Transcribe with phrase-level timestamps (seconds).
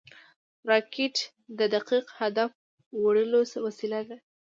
[0.69, 1.15] راکټ
[1.59, 2.51] د دقیق هدف
[3.01, 4.17] وړلو وسیله ده